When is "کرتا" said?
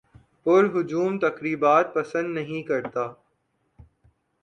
2.63-3.07